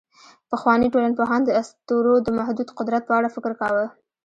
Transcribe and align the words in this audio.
پخواني 0.51 0.87
ټولنپوهان 0.93 1.41
د 1.45 1.49
اسطورو 1.61 2.13
د 2.21 2.27
محدود 2.37 2.67
قدرت 2.77 3.01
په 3.05 3.13
اړه 3.19 3.33
فکر 3.35 3.51
کاوه. 3.61 3.85